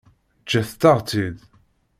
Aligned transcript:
Ǧǧet-aɣ-tt-id. 0.43 1.37